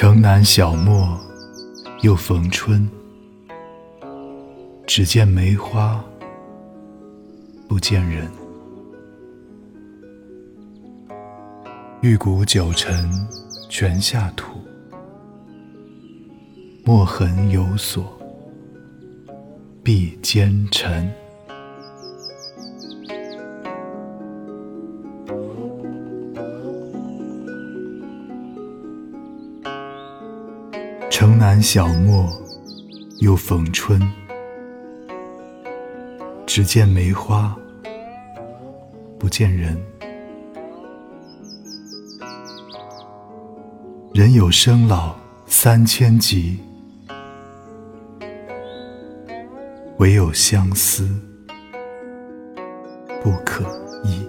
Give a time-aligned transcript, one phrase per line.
[0.00, 1.18] 城南小陌
[2.02, 2.88] 又逢春，
[4.86, 6.00] 只见梅花
[7.68, 8.30] 不见人。
[12.00, 13.10] 玉骨九尘
[13.68, 14.60] 泉下土，
[16.84, 18.16] 墨痕有所
[19.82, 21.12] 必兼尘。
[31.10, 32.30] 城南小陌
[33.20, 34.00] 又逢春，
[36.46, 37.56] 只见梅花
[39.18, 39.76] 不见人。
[44.12, 46.60] 人有生老三千疾，
[49.96, 51.08] 唯有相思
[53.22, 53.64] 不可
[54.04, 54.27] 医。